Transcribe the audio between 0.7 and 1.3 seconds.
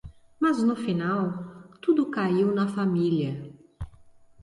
final...